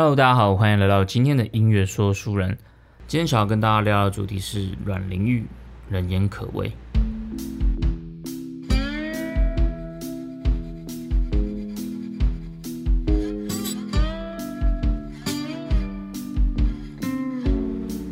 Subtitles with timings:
[0.00, 2.56] Hello，大家好，欢迎来到今天的音乐说书人。
[3.08, 5.44] 今天想要跟大家聊的主题是阮玲玉，
[5.90, 6.70] 人言可畏。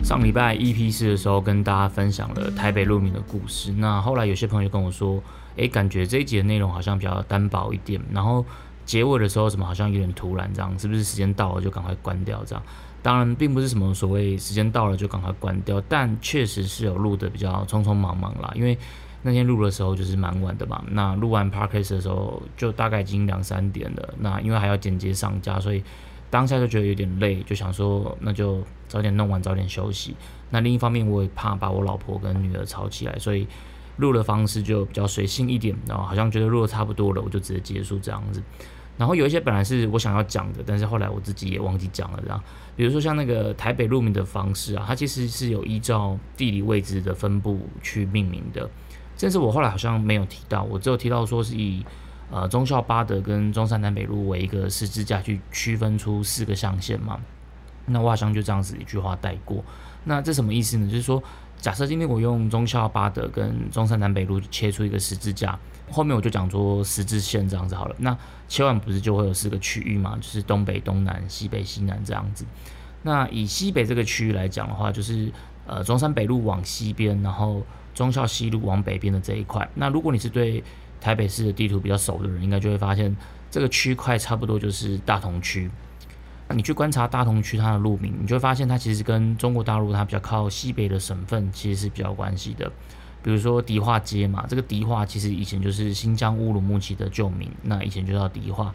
[0.03, 3.71] 上礼拜 EP 四的时候，跟大家分享了台北路名的故事。
[3.71, 5.23] 那后来有些朋友跟我说，
[5.55, 8.45] 诶，感觉这一集的内容好像比较单薄一点，然后
[8.87, 12.43] 结尾的时候怎么好像有点突然，这样是不是时间到了就赶快关掉？
[12.45, 12.63] 这样
[13.03, 18.51] 当然并不是什么所谓时间到了就赶快关掉，但确实是有录的比较匆匆忙忙啦。
[18.55, 18.79] 因为
[19.23, 24.15] 那天录的时候就是蛮晚的嘛，那录完 Parkes 的时候就大概已经两三点了。
[24.19, 25.83] 那因为还要剪接上架，所以。
[26.29, 30.17] 当下就觉得有点累，就想说那就早点弄完，早点休息。
[30.51, 33.47] 那另一方面，我也怕把我老婆跟女儿吵起来，所以
[33.99, 35.75] 录的方式就比较随性一点。
[35.87, 38.43] 然后好像觉得录的差不多了，我就直接结束这样子。
[38.97, 42.21] 然后有一些本来是我想要讲的，但是后来我自己也忘记讲了。
[42.23, 42.43] 这样，
[42.75, 48.69] 比如说像那个台北路名的方式啊，它其实是有依照地理位置的分布去命名的。
[49.17, 51.85] 这是我后来好像没有提到，我只有提到说是以。
[52.29, 57.21] 呃，中孝八德跟中山南北路为一个十字架去区分出四个象限嘛？
[57.85, 59.65] 那我好像就这样子一句话带过。
[60.03, 60.91] 那这什么意思呢？
[60.91, 61.23] 就是说，
[61.61, 65.59] 假设今天我用忠孝八德跟中山南北路切出一个十字架，
[65.91, 67.97] 后面我就讲说十字线这样子好了。
[67.99, 70.17] 那切完不是就会有四个区域嘛？
[70.17, 72.45] 就是东北、东南、西北、西南这样子。
[73.03, 75.33] 那以西北这个区域来讲的话，就是
[75.67, 77.63] 呃中山北路往西边，然后
[77.95, 79.69] 忠孝西路往北边的这一块。
[79.75, 80.63] 那如果你是对
[81.01, 83.15] 台北市的地图比较熟的人，应该就会发现
[83.51, 85.71] 这个区块差不多就是大同区。
[86.49, 92.71] 那你去观察大同区它的路名，你就会发现它其实跟中国大陆它比较靠西北的省份其实是比较关系的。
[93.23, 98.75] 比如说迪化街嘛，这个迪化其实以前就是新疆乌鲁木齐的旧名，那以前就叫迪化。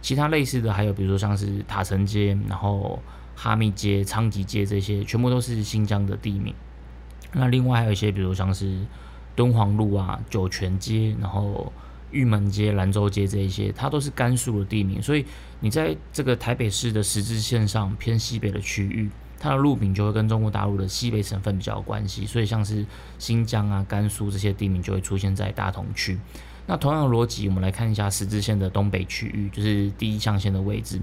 [0.00, 3.00] 其他类似的还有比如说像是塔城街，然后
[3.36, 6.54] 哈密街、昌吉街这些，全部都是新疆的地名。
[7.32, 8.78] 那另外还有一些，比如像是。
[9.34, 11.72] 敦煌路啊、酒泉街，然后
[12.12, 15.24] 玉门街、兰州街这一些，它都是甘肃的地名，所以
[15.60, 22.86] 你在这个台北市的十字线上偏西北的区域，它的路名就会跟中国大陆的西北省份比较有关系，所以像是
[23.18, 26.18] 新疆啊、甘肃这些地名就会出现在大同区。
[26.66, 31.00] 那同样的逻辑，我们来看一下十字线的东北区域，就是第一象限的位置，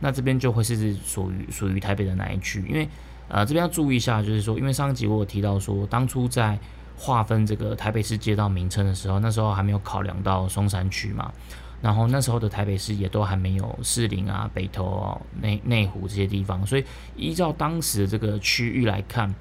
[0.00, 2.64] 那这边就会是属于属于台北的哪一区？
[2.66, 2.88] 因为
[3.28, 6.58] 呃这边要注意一下，就是说，因为上一集我有提到说，当初在
[7.04, 11.32] 划分这个台北市街道名称的时候，那时候还没有考量到松山区嘛，
[11.80, 16.84] 然后那时候的台北市也都还没有士林啊、北投、内内湖这些地方，所以
[17.16, 19.34] 依照当时的这个区域来看，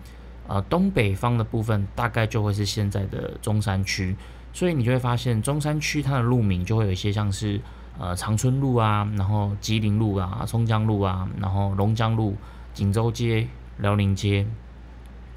[0.47, 4.15] 呃，东北方的部分大概就会是现在的中山区，
[4.51, 7.61] 所以你就会发现中山区它的路名就会有一些像是
[7.99, 12.35] 呃长春路啊，然后吉林路啊、松江路啊，然后龙江路、
[12.73, 14.47] 锦州街、辽宁街。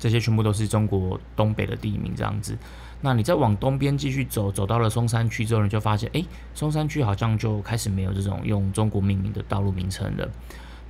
[0.04, 2.54] 这些全部都是中国东北的地名，这样子。
[3.00, 6.22] 那你再往东边继续走，走到了松山区之后，你就发现，哎，
[6.54, 10.28] 松山区好像就开始没有这种用中国命名的道路名称了。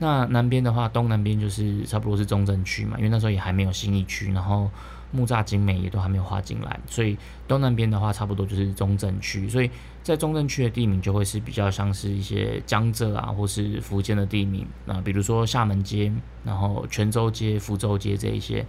[0.01, 4.69] 那南边的话，东南边就是差不多是中正区嘛，因为那时候也还没有新义区，然后
[5.13, 9.49] 木栅景美也都还没有划进来，所以东南边的话，差不多就是中正区。
[9.49, 9.71] 所以
[10.03, 16.13] 在中正区的地名就会是比较像是一些江浙啊，或是福建的地名啊，比如说厦门街，
[16.45, 18.67] 然后泉州街、福州街这一些。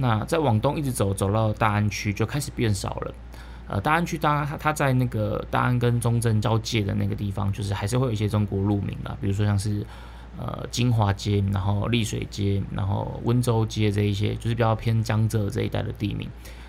[0.00, 3.14] 那再往东一直走，走到大安区就开始变少了。
[3.66, 9.84] 呃，大安区当然它它在那个大安跟中正交界的那个地方，就是还是会有一些中国路名啦，比如说像是
[10.38, 16.26] 呃金华街，然后丽水街，然后温州街这一些，就是比较偏江浙这一带的地名。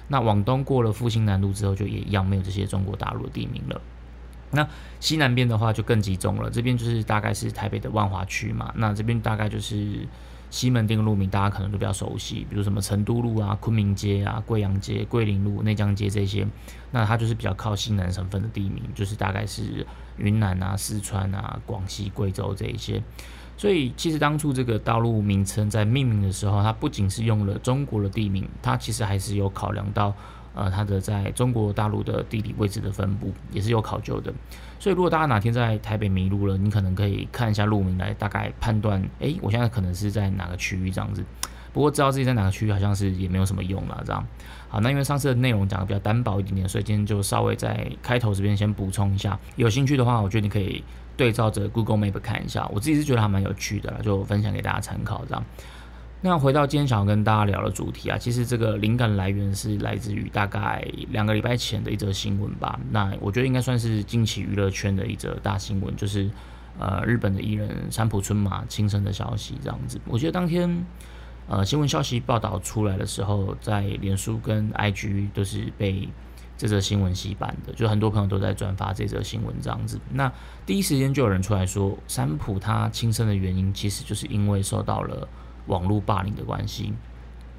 [0.08, 3.80] 那往东过了复兴南路之后，就也一样没有这些中国大陆的地名了。
[4.52, 4.68] 那
[5.00, 10.08] 西南边的话就更集中了，这边就是大概是台北的万华区嘛，那这边大概就是。
[10.50, 16.48] 西门町的路名大家可能都比较熟悉，比如什么成都路啊、昆明街啊、贵阳街、桂林路、内江街这些，
[16.92, 19.86] 那它就是比较靠西南省份的地名，就是大概是
[20.18, 23.02] 云南啊、四川啊、广西、贵州这一些。
[23.58, 30.14] 所以其实当初这个道路名称在命名的时候，它不仅是用了中国的地名，它其实还是有考量到。
[30.54, 34.34] 呃，它的在中国大陆的地理位置的分布也是有考究的，
[34.80, 41.24] 所以如果大家哪天在台北迷路了，你可能可以看一下路名来大概判断，哎，我现在可能是在哪个区域这样子。
[41.72, 44.26] 不过知道自己在哪个区域好像是也没有什么用了，这样。
[44.68, 49.38] 好，那因为上次的内容讲的比较单薄一点点，所以今天就稍微在开头这边先补充一下。
[49.56, 50.84] 有兴趣的话，我觉得你可以
[51.16, 55.46] 对照着 Google Map 看一下，我自己是觉得还蛮有趣的啦，就分享给大家参考这样。
[56.22, 62.78] 那回到今天想要跟大家聊的主题啊，其实这个灵感来源是来自于大概两个礼拜前的一则新闻吧。
[62.92, 66.30] 那我觉得应该算是近期娱乐圈的一则大新闻，就是
[66.78, 69.98] 呃日本的艺人山浦春马轻生的消息，这样子。
[70.06, 70.86] 我觉得当天
[71.48, 76.10] 呃新闻消息报道出来的时候，在脸书跟 IG 都是被
[76.58, 79.98] 这则新闻洗版的，就很多朋友都在转发这则新闻这样子。
[80.12, 80.30] 那
[80.66, 85.26] 第一时间就有人出来说，山浦他轻生的原因其实就是因为受到了
[85.70, 86.94] 网络霸凌的关系。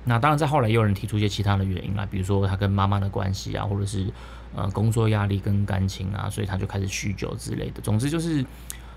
[0.04, 4.10] 那当然，在后来也有人提出一些其他的原因啦，比如说他跟妈妈的关系啊，或者是
[4.54, 7.80] 呃工作压力跟感情啊，所以他就开始酗酒之类的。
[7.82, 8.44] 总之就是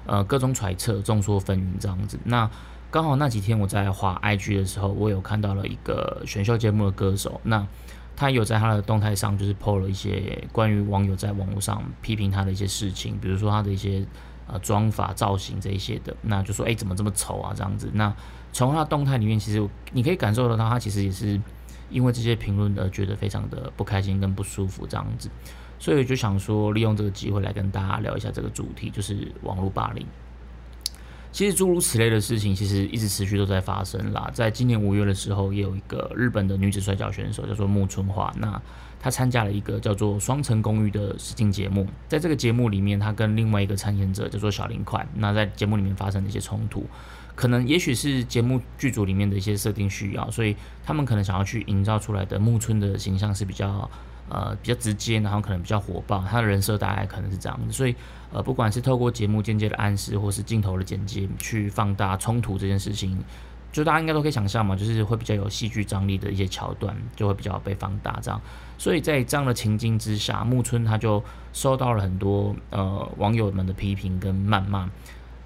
[0.06, 2.18] 呃各种揣测，众说纷纭这样子。
[2.24, 2.50] 那
[2.90, 7.68] 刚好那几天我在滑 IG 的时候，我有看到了一个选秀节目的歌手，那
[8.16, 14.06] 他有在他的动态上就是 PO 了一些关于网友在网络上批评他的一些事情，比如说他的一些
[14.48, 17.90] 呃妆法造型这一些的，那就说哎怎么这么丑啊这样子。
[17.94, 18.14] 那
[18.54, 21.38] 从他动态里面，其实你可以感受得到，他其实也是
[21.90, 25.30] 因为这些评论而觉得非常的不开心跟不舒服这样子，
[25.80, 30.06] 所以就想说利用这个机会来跟大家聊一下这个主题，就是网络霸凌。
[31.32, 34.30] 其实诸如此类的事情，其实一直持续都在发生啦。
[34.32, 38.62] 在今年五月的时候，也有一个日本的女子摔跤选手叫做木村花，那
[39.00, 46.86] 她参加了一个叫做《双层公寓》的实境节目，在这个节目里面，她跟另外一个参演者叫做小林快，那在节目里面发生了一些冲突。
[47.36, 53.90] 可能也许是节目剧组里面的一些设定需要，所以他们可能想要去营造出来的木村的形象是比较
[54.30, 57.96] 呃比较直接，然后可能比较火爆，他的人设大概可能是这样子，所以
[58.32, 63.18] 呃不管是透过节目间接的暗示，或是镜头的剪接去放大冲突这件事情，
[63.72, 68.40] 就大家应该都可以想象嘛，就是会比较有戏剧张力的一些桥段就会比较被放大这样，
[68.78, 74.88] 所以在这样的情境之下，木村他就收到了很多呃网友们的批评跟谩骂。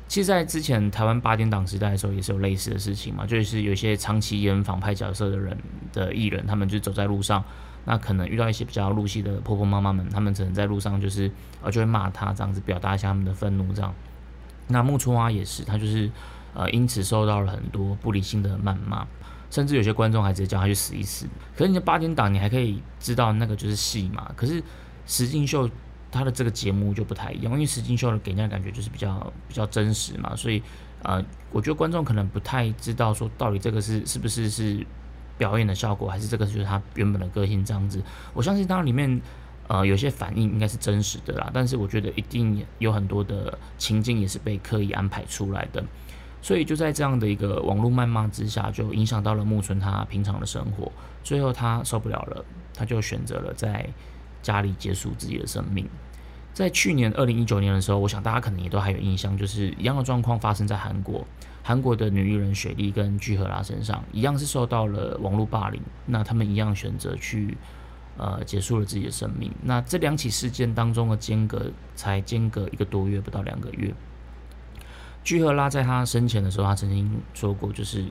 [0.08, 5.58] 其实，在之前台湾八点档时代的时候，也是有类似的事情嘛，就是有些长期演反派角色的人
[5.92, 7.44] 的艺人，他们就走在路上，
[7.84, 11.30] 那可能遇到一些比较入戏的婆婆妈妈们，他们只能在路上就是
[11.62, 13.94] 呃就会骂他这样子，表达一下他们的愤怒这样。
[14.68, 16.10] 那木村花也是，他就是
[16.54, 19.06] 呃因此受到了很多不理性的谩骂，
[19.52, 21.26] 甚至有些观众还直接叫他去死一死。
[21.58, 24.64] 可是你的八点档，你还可以知道那个就是戏嘛，可是
[25.06, 25.70] 实境秀。
[26.18, 30.62] 他的这个节目就不太一样，因为实境秀给人家感觉就是比较比较真实嘛，所以
[31.04, 34.84] 呃，我觉得观众可能不太知道说到底这个是是不是是
[35.38, 38.02] 表演的效果，还是这个就是他原本的个性这样子。
[38.34, 39.22] 我相信当然里面
[39.68, 45.84] 呃有些反应应该是真实的啦，但是我觉得一定有很多的情境也是被刻意安排出来的，
[46.42, 50.92] 所以就在这样的一个网络谩骂之下，就影响到了木村他平常的生活，
[51.24, 52.44] 最后他受不了了，
[52.74, 53.88] 他就选择了在。
[54.44, 55.86] 家里结束自己的生命，
[56.58, 61.24] 在去年二零一九年的时候，我想大家可能也都还有印象，就是一样的状况发生在韩国，
[61.62, 67.56] 韩国的女艺人雪莉跟具赫拉身上，一样是受到了网络霸凌，那他们一样选择去
[68.18, 69.52] 呃结束了自己的生命。
[69.62, 73.94] 那这两起事件当中的间隔才间隔一个多月，不到两个月。
[75.24, 78.04] 具赫拉在他生前的时候，他曾经说过，就是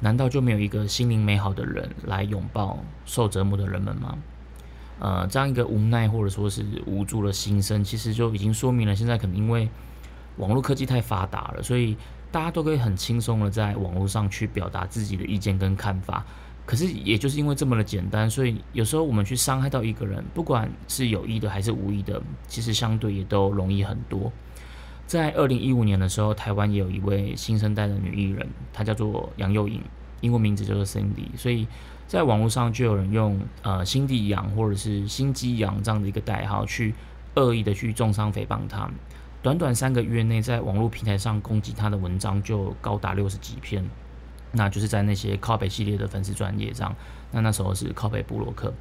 [0.00, 4.18] 难道就没有一个心灵美好的人来拥抱受折磨的人们吗？
[5.00, 9.68] 呃，这样一个无奈或者说是无助的心声，其实就已经说明了，现在可能因为
[10.36, 11.96] 网络科技太发达了，所以
[12.30, 16.24] 大家都可以很轻松的在网络上去表达自己的意见跟看法。
[16.64, 24.32] 可是，也就是因为这么的简单，所以有时候我们去伤害到一个人，不管是有意的还是无意的，其实相对也都容易很多。
[25.06, 29.82] 在二零一五年的时候，台湾也有一位新生代的女艺人，她叫做杨佑颖，
[30.22, 31.66] 英文名字叫做 Cindy，所以。
[32.06, 36.94] 在网络上就有人用呃“心地羊”或者是“心机羊”这样的一个代号去
[37.34, 38.88] 恶意的去重伤诽谤他。
[39.42, 43.84] 短短三个月内，在网络平台上攻击他的文章就高达六十几篇，
[44.52, 46.94] 那就是在那些靠北系列的粉丝专业上，
[47.30, 48.72] 那那时候是靠北布洛克，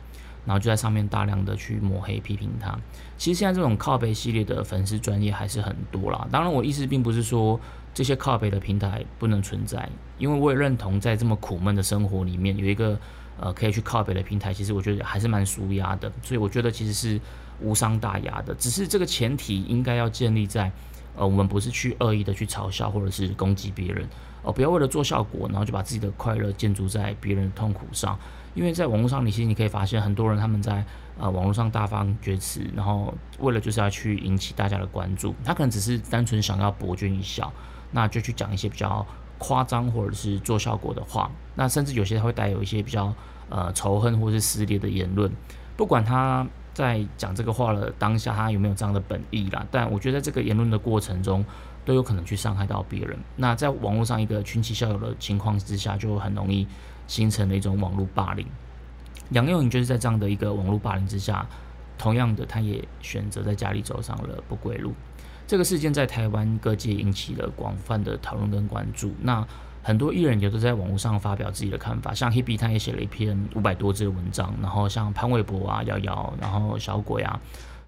[0.46, 2.78] 然后就在上面大量的去抹黑批评他。
[3.18, 6.28] 其实现在这种靠北系列的粉丝专业还是很多啦。
[6.32, 7.60] 当然，我意思并不是说。
[7.96, 13.00] 这些靠北的平台不能存在，因为我也认同，在这么苦闷的生活里面，有一个
[13.40, 16.12] 呃可以去靠北的平台，其实我觉得还是蛮舒压的。
[16.24, 17.22] 所以我觉得其实是
[17.62, 20.72] 无伤大雅的，只是这个前提应该要建立在
[21.16, 24.10] 呃我们不是去恶意的去嘲笑或者是攻击别人
[24.42, 28.18] 哦，不要为了做效果，然后就把自己的快乐建筑在别人的痛苦上。
[28.54, 30.84] 因为在网络上，你其实你可以发现很多人他们在
[31.20, 37.52] 呃网络上大放厥词，然后为了就是要去引起大家的关注，他可能只是单纯想要博君一笑。
[37.96, 39.06] 那就去讲一些比较
[39.38, 43.14] 夸张或者是做效果的话，那甚至有些会带有一些比较
[43.50, 45.32] 呃仇恨或是撕裂的言论。
[45.78, 46.44] 不管他
[46.74, 51.46] 在讲这个话的当下他有没有这样的本意啦，但我觉得在这个言论的过程中
[51.86, 53.18] 都有可能去伤害到别人。
[53.36, 56.68] 那在网络上一个群起效尤的情况之下，就很容易
[57.08, 58.48] 形成了一种网络霸凌。
[59.30, 61.48] 杨佑颖就是在这样的一个网络霸凌之下，
[61.98, 64.94] 同样的他也选择在家里走上了不归路。
[65.46, 69.14] 这个事件在台湾各界引起了广泛的讨论跟关注。
[69.22, 69.46] 那
[69.84, 77.38] 很多艺人也都在网络上发表自己的看法，像 Hebe 他也写了一篇五百多字的文章，然后像潘玮柏啊、瑶瑶，然后小鬼啊，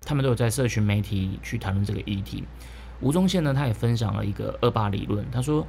[0.01, 2.43] 他们都有在社群媒体去谈论这个议题。
[2.99, 5.65] 吴宗宪呢，他也分享了一个恶霸理论，他说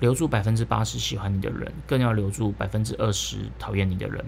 [0.00, 4.24] 留住百分之八十喜欢你的人，更要留住百分之二十讨厌你的人。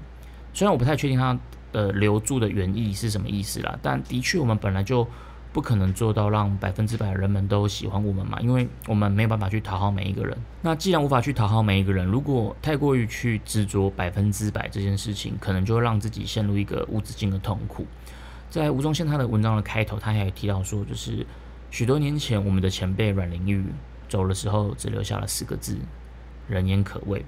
[0.53, 1.37] 虽然我不太确定他
[1.73, 5.05] 的留住的原意是什么意思啦，但的确我们本来就。
[5.55, 8.41] 不可能做到让百分之百的人们都喜欢我们嘛？
[8.41, 10.37] 因为我们没有办法去讨好每一个人。
[10.61, 17.87] 那既然无法去讨好每一个人，如果太过于去执着百分之百这件事情，可能就会让自己陷入一个无止境的痛苦。
[18.51, 21.25] 在吴宗宪他的文章的开头，他还提到说，就是
[21.71, 23.65] 许多年前我们的前辈阮玲玉
[24.09, 25.79] 走的时候，只留下了四个字：
[26.49, 27.25] 人言可畏。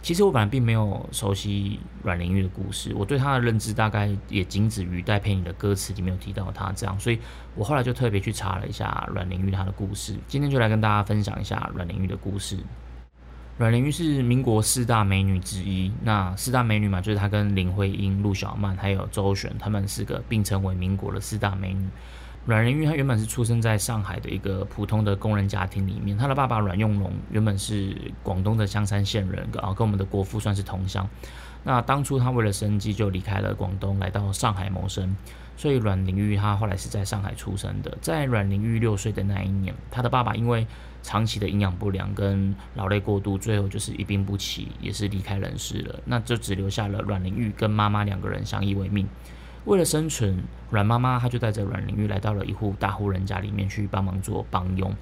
[0.00, 7.18] 其实我本来并没有熟悉阮玲玉的故事，我对她的认知大概也仅止于戴佩妮的歌词里面有提到她这样，所以
[7.54, 10.16] 我后来就特别去查了一下阮玲玉她的故事。
[10.26, 12.56] 今天就来跟大家分享一下阮玲玉的故事。
[13.58, 21.86] 阮玲玉是民国四大美女之一，那四大美女嘛，就是她跟林徽因、陆小曼还有周璇，她们四个并称为民国的四大美女。
[22.46, 31.08] 阮玲玉她原本是出生在上海的一个普通的工人家庭里面，她的爸爸阮用龙原本是广东的香山县人，啊，跟我们的国父算是同乡。
[31.64, 35.14] 那当初他为了生计就离开了广东，来到上海谋生，
[35.56, 37.98] 所以阮玲玉她后来是在上海出生的。
[38.00, 40.66] 在阮玲玉六岁的那一年，她的爸爸因为
[41.02, 46.00] 长期的营养不良跟劳累过度，最后就是一病不起，也是离开人世了。
[46.06, 49.06] 那就只留下了阮玲玉跟妈妈两个人相依为命。
[49.64, 54.94] 为了生存，阮妈妈她就带着阮玲玉来到了一户大户人家里面去帮忙做帮佣，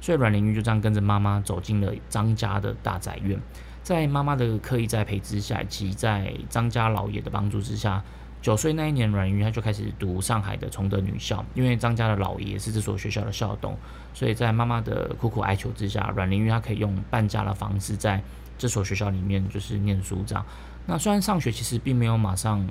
[0.00, 3.40] 所以阮玲玉就这样跟着妈妈走进了张家的大宅院。
[3.82, 8.00] 在妈妈的刻意栽培之下，以及在张家老爷的帮助之下，
[8.40, 11.44] 九岁那一年，阮玲玉她就开始读上海的崇德女校。
[11.54, 13.76] 因为张家的老爷是这所学校的校董，
[14.14, 18.22] 所以在妈妈的苦苦哀求之下，阮玲玉她可以用半价的方式在
[18.56, 20.46] 这所学校里面就是念书这样。
[20.86, 22.64] 那虽然上学其实并没有马上。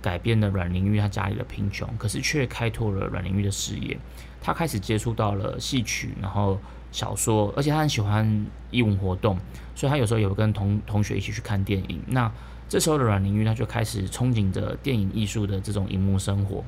[0.00, 3.98] 改变了阮玲玉她家里的贫穷，可是却开拓了阮玲玉的视野。
[4.40, 6.58] 她开始接触到了戏曲，然后
[6.92, 9.38] 小说，而且她很喜欢艺文活动，
[9.74, 12.00] 所以她有时候也会跟同同学一起去看电影。
[12.06, 12.30] 那
[12.68, 16.64] 这时候的阮玲玉，她就开始憧憬着电影艺术的这种荧幕生活。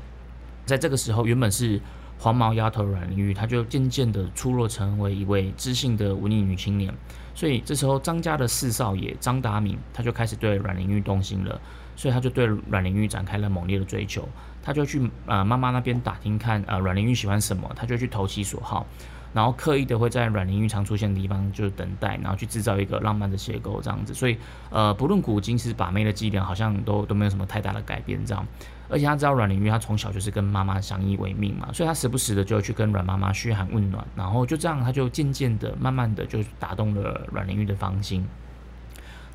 [0.67, 1.81] 在这个时候，原本是
[2.19, 6.93] 黄毛丫头阮玲玉，她就渐渐的出落成为一位知性的文艺女青年。
[7.35, 11.59] 所以这时候，张家的四少爷张达明，他就开始对阮玲玉动心了。
[12.01, 14.27] 所以他就对阮玲玉展开了猛烈的追求，
[14.63, 18.87] 他就去呃妈妈那边打听看呃阮玲玉喜欢什么，他就去投其所好，
[19.35, 24.15] 然后刻意的会在阮玲玉常出现的地方就是等待，然后去制造一个浪漫的邂逅这样子。
[24.15, 24.39] 所以
[24.71, 28.47] 呃不论古今，其实把妹的伎俩好像都都没有什么太大的改变这样。
[28.89, 38.27] 而且他知道阮玲玉她从小就是跟妈妈相依为命嘛，所以他时不时的就去跟阮妈妈嘘寒问暖，然后就这样他就渐渐的慢慢的就打动了阮玲玉的芳心。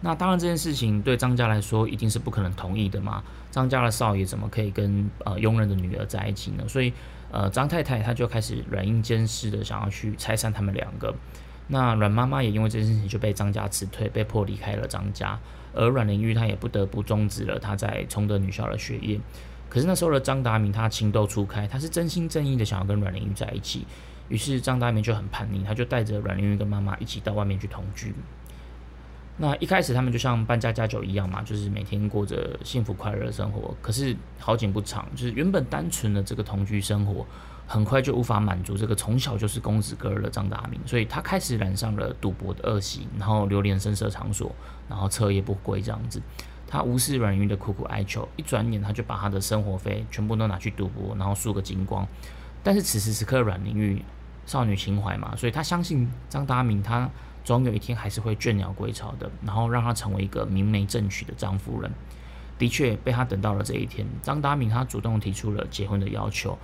[0.06, 3.24] 那当然，这件事情对张家来说一定是不可能同意的嘛。
[3.50, 6.64] 张家的少爷怎么可以跟呃佣人的女儿在一起呢？
[6.68, 6.94] 所以，
[7.32, 11.12] 呃，张太太她就开始软硬兼施的想要去拆散他们两个。
[11.70, 15.40] 那阮妈妈也因为这件事情就被张家辞退，被迫离开了张家。
[15.74, 19.20] 而阮玲玉她也不得不终止了她在崇德女校的学业。
[19.68, 23.88] 可是那时候的张达明他情窦初开，他是真心真意的想要跟阮玲玉在一起。
[24.30, 28.14] 于是张达明就很叛逆，他就带着阮玲玉跟妈妈一起到外面去同居。
[29.38, 33.76] 那一开始他们就像搬家家酒一样嘛，就是每天过着幸福快乐的生活。
[33.82, 37.26] 可是好景不长，就是原本单纯的这个同居生活，
[37.68, 44.56] 很快就无法满足这个从小就是公子哥儿的张达明，所以他开始染上了赌博的恶习，然后流连声色场所，
[44.88, 46.22] 然后彻夜不归这样子。
[46.66, 52.08] 他无视阮玉的苦苦哀求，一转眼他就把他的生活费全部都拿去赌博，然后输个精光。
[52.64, 54.02] 但是此时此刻，阮玲玉
[54.46, 57.10] 少女情怀嘛，所以他相信张达明他。
[57.46, 61.90] 总有一天还是会倦鸟归巢的，然后让他成为一个明媒正娶的张夫人。
[62.58, 64.06] 的确，被他等到了这一天。
[64.22, 66.58] 张达明他主动提出了结婚的要求，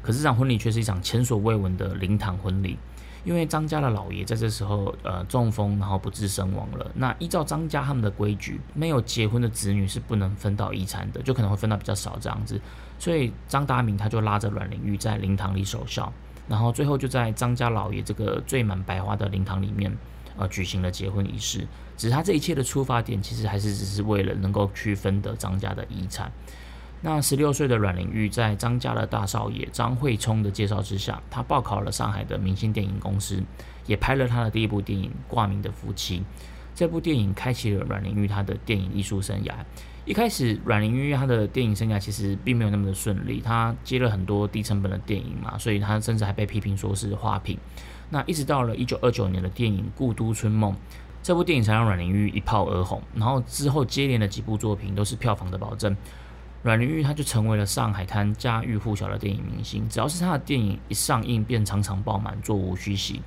[0.00, 2.78] 可这场婚礼却是一场前所未闻的灵堂婚礼。
[3.24, 6.88] 因为张家的老爷在这时候呃中风，然后不治身亡了。
[6.94, 12.60] 那依照张家他们的规矩，没有结婚的子女是不能分到遗产的，就可能会分到比较少这样子。
[12.98, 16.12] 所以张达明他就拉着阮玲玉在灵堂里守孝，
[16.46, 19.92] 然后最后就在张家老爷这个缀满白花的灵堂里面。
[20.38, 21.66] 而，举行了结婚仪式，
[21.96, 26.30] 只是他这一切的出发点，其实还是只是为了能够去分得张家的遗产。
[27.00, 33.42] 那十六岁的阮玲玉在张家的大少爷张惠聪的介绍之下，他报考了上海的明星电影公司，
[33.86, 36.18] 也拍了他的第一部电影《挂名的夫妻》。
[36.74, 39.52] 这部电影开启了阮玲玉他的电影艺术生涯。
[40.08, 47.58] 一开始阮玲玉她的电影生涯其实并没有那么的顺利，她接了很多低成本的电影嘛，所以她甚至还被批评说是花瓶。
[48.08, 50.72] 那一直到了一九二九年的电影《故都春梦》，
[51.22, 53.02] 这部电影才让阮玲玉一炮而红。
[53.14, 55.94] 然后之后接连的几部作品都是票房的保证，
[56.62, 59.86] 阮玲玉她就成为了上海滩家喻户晓的电影明星。
[59.90, 63.20] 只要是她的电影一上映，便场场爆满，座无虚席。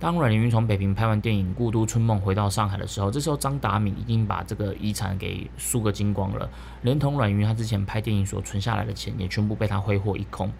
[0.00, 6.48] 当阮玲玉从北平拍完电影《故都春梦》回到上海的时候，这时候张达敏已经把这个遗产给输个精光了，
[6.80, 10.50] 连同阮玲玉她之前拍电影所存下来的钱也全部被他挥霍一空。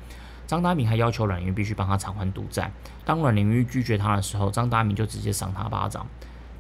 [0.47, 2.71] 张达敏还要求阮玲玉必须帮他偿还赌债。
[3.03, 6.07] 当阮玲玉拒绝他的时候，张达敏就直接赏他巴掌。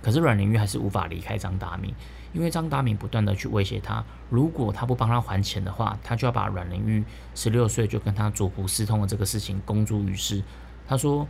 [0.00, 1.94] 可是阮玲玉还是无法离开张达敏，
[2.32, 10.42] 因为张达敏不断的去威胁他，如果他不帮他还钱的话，他就要把阮玲玉十六岁就跟他祖仆私通的这个事情公诸于世。
[10.88, 11.28] 他说：“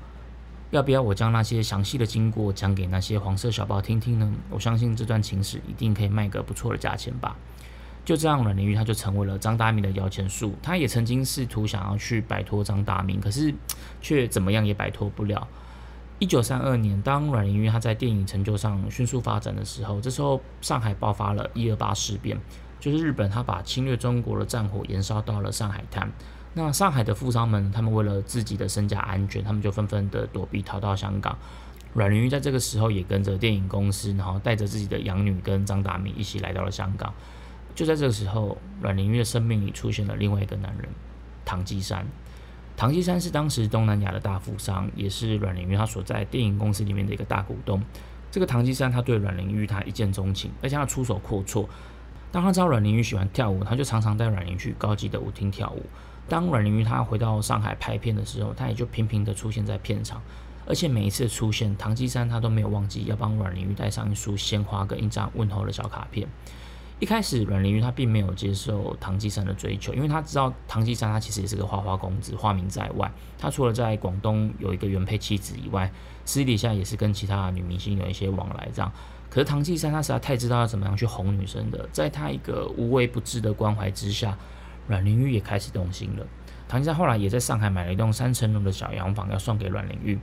[0.70, 4.32] 要不要我将那些详细的经过讲给那些黄色小报听听呢？
[4.50, 7.36] 我相信这段情史一定可以卖个不错的价钱吧。”
[8.02, 10.54] 就这样，阮玲玉他就成为了张大明的摇钱树。
[10.62, 13.54] 他也曾经试图想要去摆脱张大明，可是
[14.00, 15.46] 却怎么样也摆脱不了。
[16.18, 22.38] 一九三二年，当阮玲玉他在电影成就上迅速发展的时候，这时候上海爆发了一二八事变，
[22.80, 26.10] 就是日本他把侵略中国的战火延烧到了上海滩。
[26.52, 31.38] 那上海的富商们，他们为了自己的身家安全，他们就纷纷的躲避逃到香港。
[31.94, 37.12] 阮玲玉在这个时候也跟着电影公司，然后带着自己的养女跟张达明一起来到了香港。
[37.74, 40.88] 就在这个时候，阮玲玉的生命里出现了另外一个男人，
[41.44, 42.06] 唐基山。
[42.76, 47.82] 唐基山是当时东南亚的大富商，也是阮玲玉他所在电影公司里面的一个大股东。
[48.30, 51.66] 这个唐基山他对阮玲玉他一见钟情，而且他出手阔绰。
[52.32, 55.84] 当他知道阮玲玉喜欢跳舞，他就常常带阮玲去高级的舞厅跳舞。
[56.30, 60.22] 当阮玲玉她回到上海拍片的时候，她也就频频的出现在片场。
[60.66, 66.28] 而且每一次出现，唐基山他都没有忘记要帮阮玲玉带上一束鲜花跟一张问候的小卡片。
[67.00, 73.10] 一开始，阮玲玉她并没有接受唐季山的追求，因为她知道唐季山他其实也是个花花公子，花名在外。
[73.36, 75.90] 他除了在广东有一个原配妻子以外，
[76.24, 78.68] 私底下也是跟其他的女明星有一些往来。
[78.72, 78.92] 这样，
[79.28, 84.38] 可是唐季山他实在太知道要怎么样去哄女生的，在他一个无微不至的关怀之下，
[84.86, 86.26] 阮玲玉也开始动心了。
[86.68, 90.18] 唐季山后来也在上海买了一栋三层楼的小洋房，要送给阮玲玉。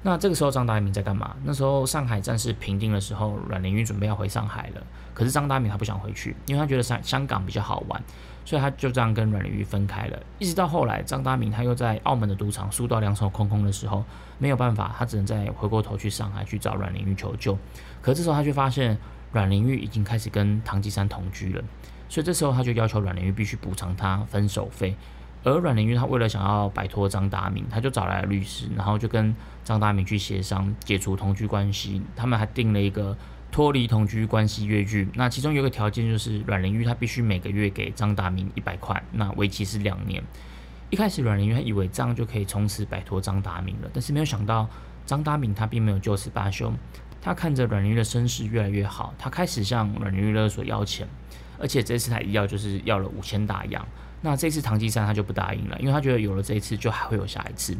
[0.00, 1.34] 那这个时候，张达明在干嘛？
[1.42, 4.82] 那时候上海暂时平定的时候，阮玲玉准备要回上海了。
[5.12, 8.00] 可是张达明他不想回去，因为他觉得香香港比较好玩，
[8.44, 10.16] 所以他就这样跟阮玲玉分开了。
[10.38, 14.04] 一直到后来，张达明他又在澳门的赌场输到两手空空的时候，
[14.38, 17.58] 没有办法，他只能再回过头去上海去找阮玲玉求救。
[18.00, 18.96] 可这时候他却发现
[19.32, 21.64] 阮玲玉已经开始跟唐吉山同居了，
[22.08, 24.96] 所以这时候他就要求阮玲玉必须补偿他分手费。
[25.44, 32.02] 而阮玲玉她为了想要摆脱张达明，她就找来了律师，然后就跟张达明去协商解除同居关系。
[32.16, 33.16] 他们还定了一个
[33.52, 35.08] 脱离同居关系约据。
[35.14, 40.22] 那其中有个条件就是阮玲玉她必须每个月给张达明一百块，那为期是两年。
[40.90, 44.68] 一开始阮玲玉她以为这样就可以从此摆脱张达明了，但是没有想到
[45.06, 46.72] 张达明他并没有就此罢休。
[47.22, 51.06] 他看着阮玲玉的身世越来越好，他开始向阮玲玉勒索要钱，
[51.58, 53.86] 而且这次他一要就是要了五千大洋。
[54.20, 57.76] 那这次唐吉山他就不答应了，因为他觉得有了这一次就还会有下一次。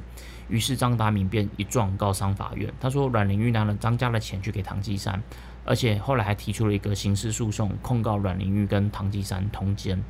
[0.48, 5.20] 于是张达明便一状告上法院，他说阮玲玉拿了张家的钱去给唐吉山，
[5.64, 10.02] 而且后来还提出了一个刑事诉讼，控告阮玲玉跟唐吉山通奸。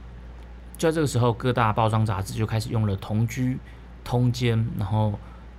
[0.76, 3.58] 就在这个时候，各大包装杂志就开始用了同居、
[4.04, 5.18] 通奸，然后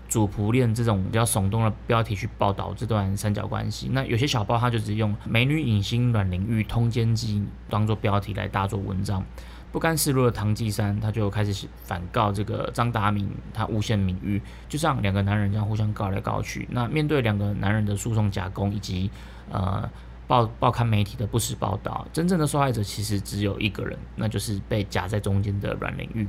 [0.10, 3.90] 主仆恋这种比较耸动的标题去报道这段三角关系。
[3.94, 9.24] 那有些小报他就只用“美女影星阮玲玉通奸记”当做标题来大做文章。
[9.72, 16.68] 不甘示弱的唐继山，他就开始反告这个张达明，他诬陷名誉，就这样两个男人这样互相告来告去。
[16.72, 19.12] 那面对两个男人的诉讼假供以及
[19.52, 19.88] 呃
[20.26, 26.28] 报报刊媒体的不实报道，真正的受害者其实只有一个人，那就是被夹在中间的阮玲玉。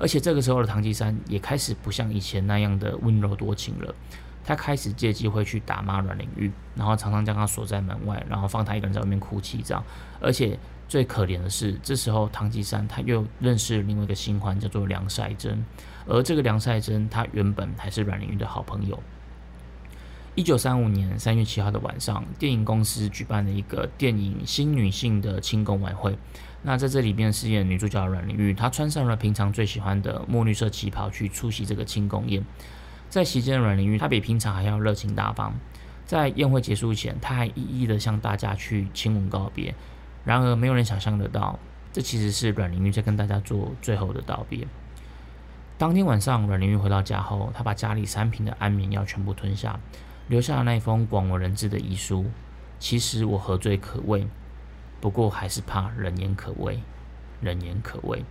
[0.00, 3.94] 而且这个时候的唐继山也开始不像以前那样的温柔多情了，
[4.42, 9.84] 他开始借机会去打骂阮玲玉，然后常常将她锁在门外，然后放她一个人在外面哭泣这样，
[10.20, 10.58] 而且。
[10.90, 15.64] 最可怜的是，这时候唐吉山他又认识了另外一个新欢，叫做梁赛珍。
[16.04, 19.00] 而这个梁赛珍，他原本还是阮玲玉的好朋友。
[20.34, 26.18] 一九三五年三月七号的晚上，电影公司举办了一个电影新女性的庆功晚会。
[26.62, 32.44] 那在这里边饰演女主角阮玲玉，她穿上了平常最喜欢的墨绿色旗袍去出席这个庆功宴。
[33.08, 35.54] 在席间阮玲玉，她比平常还要热情大方。
[36.04, 39.74] 在宴会结束前，她还一一的向大家去亲吻告别。
[40.24, 41.58] 然而，没有人想象得到，
[41.92, 44.66] 这其实是阮玲玉在跟大家做最后的道别。
[45.78, 49.80] 当天晚上，阮玲玉回到家后，她把家里三瓶的安眠药全部吞下，
[50.28, 52.26] 留下了那一封广为人知的遗书。
[52.78, 54.26] 其实我何罪可畏？
[55.00, 56.80] 不过还是怕人言可畏，
[57.40, 58.24] 人言可畏。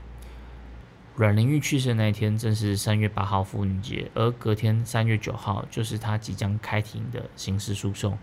[1.15, 8.17] 阮玲玉去世的那天正是三月八号妇女节，而隔天三月九号就是她即将开庭的刑事诉讼。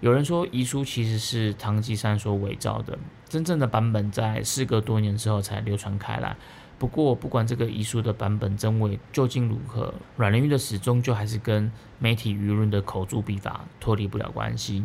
[0.00, 2.98] 有人说遗书其实是唐继山所伪造的，
[3.28, 6.34] 真正的版本在事隔多年之后才流传开来。
[6.78, 14.82] 不过，不管这个遗书的版本真伪究竟如何，阮玲玉的死终究还是跟媒体舆论的口诛笔伐脱离不了关系。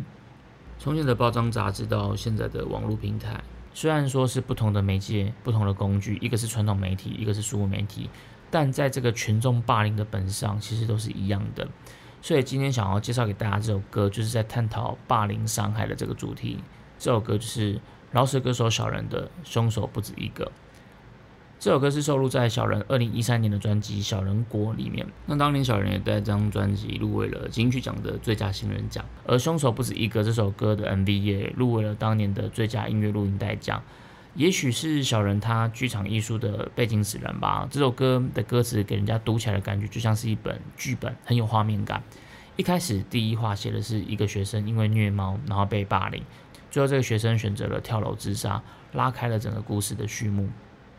[0.77, 8.09] 从前的包装杂志到现在的网络平台，虽然说是不同的媒介、不同的工具，一个是传统媒体，一个是数字媒体，
[8.51, 11.67] 但在这个群众霸凌的本质上，其实都是一样的。
[12.21, 16.59] 所以今天想要介绍给大家这首歌，就是在探讨霸凌伤害的这个主题。
[16.97, 17.79] 这首歌就是
[18.11, 20.45] 饶舌歌手小人的《凶手不止一个》。
[21.58, 25.06] 这首歌是收录在小人二零一三年的专辑《小人国》里面。
[25.26, 33.82] 那当年小人也在这张专辑入围了金曲奖的最佳新人奖，而《凶手不止一个》这首歌的 MV 也入围了当年的最佳音乐录音带奖。
[34.36, 37.65] 也许是小人他剧场艺术的背景使然吧。
[37.72, 42.04] 这首歌的歌词给人家读起来的感觉就像是一本剧本，很有画面感。
[42.58, 46.22] 一开始第一话写的是一个学生因为虐猫然后被霸凌，
[46.70, 48.62] 最后这个学生选择了跳楼自杀，
[48.94, 50.48] 拉开了整个故事的序幕。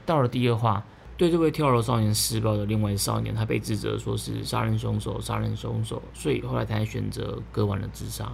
[0.07, 0.83] 到了第二话，
[1.17, 8.33] 对这位跳楼少年施暴的另外一少年，他被指责说是杀人凶手，杀人凶手，所以后来他才选择割腕了自杀。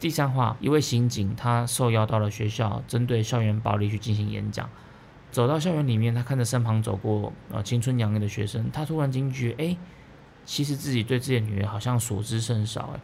[0.00, 4.68] 第三话，一位刑警他受邀到了学校，针对校园暴力去进行演讲。
[5.30, 9.76] 走到校园里面，他看着身旁走过呃青春洋溢的学生，他突然惊觉，哎，
[10.44, 13.00] 其实自己对自己的女儿好像所知甚少，哎。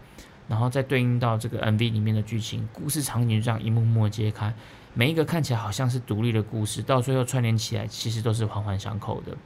[0.47, 4.55] 然后再对应到这个 MV 里面的剧情，故事场景就这样一幕幕揭开。
[4.95, 9.37] 每一个看起来好像是独立的故事，到最后串联起来，其实都是环环相扣的。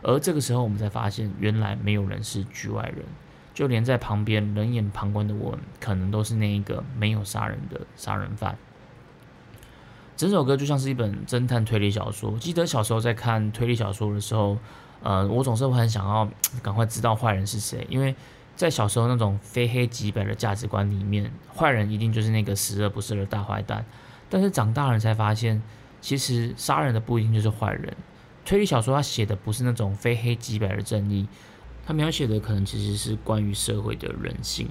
[0.00, 3.04] 而这个时候，我们才发现，原来没有人是局外人，
[3.52, 8.56] 就连在旁边冷眼旁观的我们，可能都是那一个没有杀人的杀人犯。
[10.16, 12.38] 整首歌就像是一本侦探推理小说。
[12.38, 14.56] 记得小时候在看推理小说的时候，
[15.02, 16.28] 呃，我总是会很想要
[16.62, 18.14] 赶快知道坏人是谁，因为
[18.54, 23.84] 在小时候那种非黑即白的价值观里面，坏人一定就是那个十恶不赦的大坏蛋。
[24.32, 25.62] 但是长大了才发现，
[26.00, 27.94] 其实杀人的不一定就是坏人。
[28.46, 31.28] 推理小说他写的不是那种非黑即白的正义，
[31.84, 34.70] 他描写的可能其实是关于社会的人性。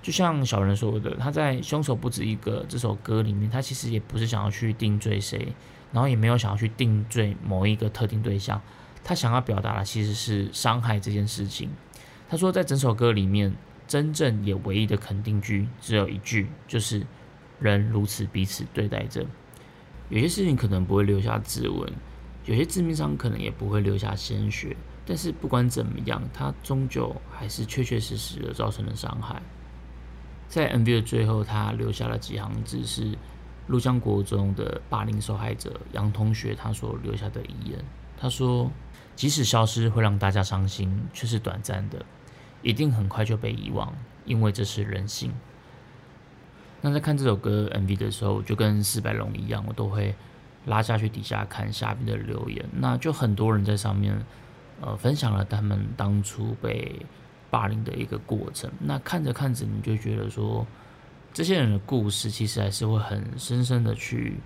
[0.00, 5.52] 就像小人说的，他在《凶手不止一个》这首歌里面，他其实也不是想要去定罪谁，
[5.90, 8.62] 然后也没有想要去定罪某一个特定对象，
[9.02, 11.68] 他想要表达的其实是伤害这件事情。
[12.30, 13.56] 他说，在整首歌里面，
[13.88, 17.04] 真正也唯一的肯定句只有一句，就是。
[17.62, 19.24] 人如此彼此对待着，
[20.08, 21.92] 有些事情可能不会留下指纹，
[22.44, 29.40] 有些致命伤可能也不会留下鲜血，但是不管怎么样，它终究还是确确实实的造成了伤害。
[30.48, 33.16] 在 MV 的最后，他留下了几行字，是
[33.68, 37.78] 陆江国中的霸凌受害者杨同学他所留下的遗言。
[38.18, 38.70] 他说
[39.16, 42.04] ：“即使消失会让大家伤心，却是短暂的，
[42.60, 43.94] 一定很快就被遗忘，
[44.26, 45.32] 因为这是人性。”
[46.82, 50.14] 那在看这首歌 MV 的时候，就跟四百龙一样，我都会
[50.66, 52.64] 拉下去底下看下面的留言。
[52.76, 54.20] 那就很多人在上面，
[54.80, 57.06] 呃，分享了他们当初被
[57.50, 58.68] 霸凌的一个过程。
[58.80, 60.66] 那看着看着，你就觉得说，
[61.32, 64.38] 这些人的故事其实还是会很深深的去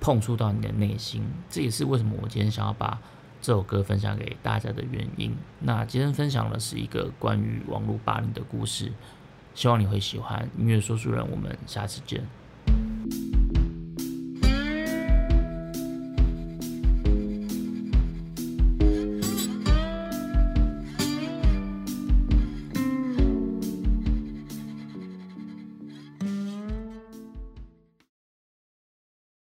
[0.00, 1.24] 碰触到你的内心。
[1.50, 3.00] 这也是为什么我今天想要把
[3.40, 5.34] 这首歌分享给大家的原因。
[5.58, 8.92] 那今天分享的是一个关于网络霸凌的故事。
[9.54, 12.26] 希望你会喜欢音乐说书人，我们下次见。